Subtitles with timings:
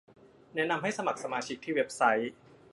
[0.55, 2.31] แนะนำให้สมัครสมาชิกที่เว็บไซต์